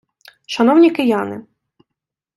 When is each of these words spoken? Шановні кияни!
Шановні 0.45 0.91
кияни! 0.91 1.41